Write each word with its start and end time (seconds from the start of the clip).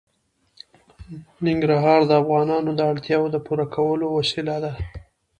ننګرهار 1.45 2.01
د 2.07 2.11
افغانانو 2.21 2.71
د 2.75 2.81
اړتیاوو 2.91 3.31
د 3.33 3.37
پوره 3.45 3.65
کولو 3.75 4.05
وسیله 4.17 4.55
ده. 4.63 4.71